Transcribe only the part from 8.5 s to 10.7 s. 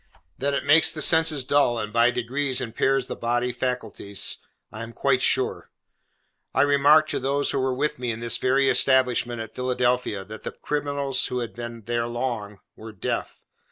establishment at Philadelphia, that the